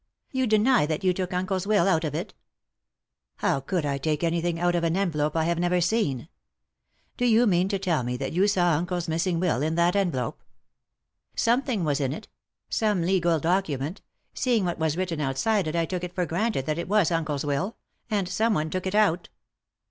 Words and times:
"You 0.31 0.47
deny 0.47 0.87
that 0.87 1.03
you 1.03 1.13
took 1.13 1.31
uncle's 1.31 1.67
will 1.67 1.87
out 1.87 2.03
of 2.03 2.15
it?"" 2.15 2.33
How 3.43 3.59
could 3.59 3.85
I 3.85 3.99
take 3.99 4.23
anything 4.23 4.59
out 4.59 4.73
of 4.73 4.83
an 4.83 4.97
envelope 4.97 5.35
I 5.35 5.43
had 5.43 5.59
never 5.59 5.79
seen? 5.79 6.27
Do 7.17 7.25
you 7.27 7.45
mean 7.45 7.67
to 7.69 7.77
tell 7.77 8.01
me 8.01 8.17
that 8.17 8.33
you 8.33 8.47
saw 8.47 8.71
uncle's 8.71 9.07
missing 9.07 9.39
will 9.39 9.61
in 9.61 9.75
that 9.75 9.95
envelope?"" 9.95 10.41
Something 11.35 11.83
was 11.83 11.99
in 11.99 12.13
it; 12.13 12.27
some 12.67 13.03
legal 13.03 13.39
document; 13.39 14.01
see 14.33 14.57
ing 14.57 14.65
what 14.65 14.79
was 14.79 14.97
written 14.97 15.21
outside 15.21 15.67
it 15.67 15.75
I 15.75 15.85
took 15.85 16.03
it 16.03 16.15
for 16.15 16.25
granted 16.25 16.65
that 16.65 16.79
it 16.79 16.89
was 16.89 17.11
uncle's 17.11 17.45
will— 17.45 17.77
and 18.09 18.27
someone 18.27 18.71
took 18.71 18.87
it 18.87 18.95
out." 18.95 19.29